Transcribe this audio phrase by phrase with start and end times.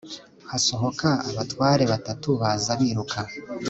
[0.51, 3.19] Hasohoka abatware batatu baza biruka